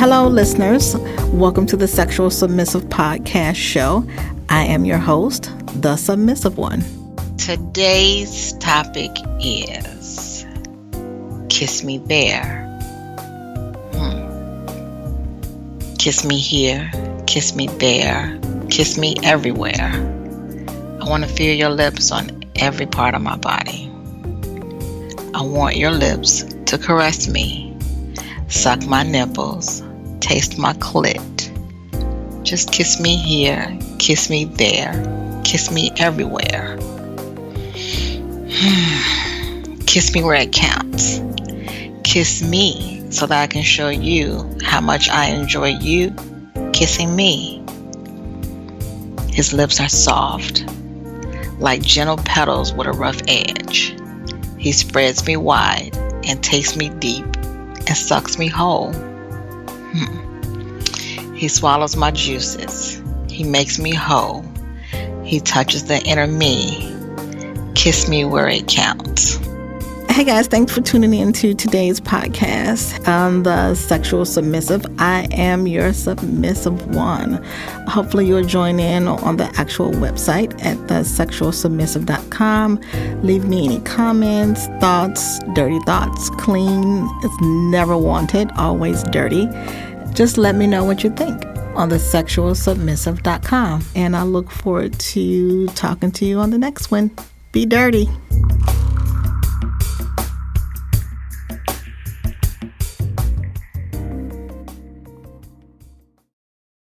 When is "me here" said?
16.24-16.90, 33.00-33.78